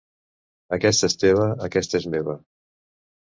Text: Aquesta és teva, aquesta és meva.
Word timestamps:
Aquesta 0.77 1.09
és 1.11 1.15
teva, 1.25 1.45
aquesta 1.67 1.99
és 2.01 2.07
meva. 2.15 2.37